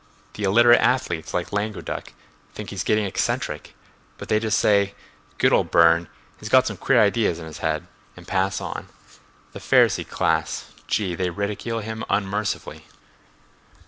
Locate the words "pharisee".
9.59-10.09